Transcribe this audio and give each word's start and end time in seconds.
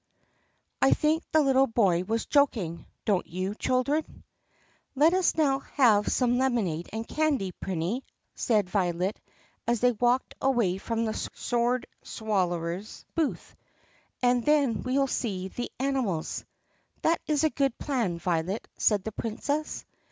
I 0.81 0.93
think 0.93 1.21
the 1.31 1.43
little 1.43 1.67
boy 1.67 2.05
was 2.05 2.25
joking, 2.25 2.87
don't 3.05 3.27
you, 3.27 3.53
children 3.53 4.01
4? 4.03 4.13
"Let 4.95 5.13
us 5.13 5.35
now 5.35 5.59
have 5.59 6.07
some 6.11 6.39
lemonade 6.39 6.89
and 6.91 7.07
candy, 7.07 7.51
Prinny," 7.61 8.01
said 8.33 8.67
Violet 8.67 9.19
as 9.67 9.81
they 9.81 9.91
walked 9.91 10.33
away 10.41 10.79
from 10.79 11.05
the 11.05 11.13
sword 11.35 11.85
swallower's 12.03 13.05
booth, 13.13 13.55
"and 14.23 14.43
then 14.43 14.81
we 14.81 14.97
'll 14.97 15.05
see 15.05 15.49
the 15.49 15.69
animals." 15.79 16.45
"That 17.03 17.21
is 17.27 17.43
a 17.43 17.51
good 17.51 17.77
plan, 17.77 18.17
Violet," 18.17 18.67
said 18.79 19.03
the 19.03 19.11
Princess. 19.11 19.85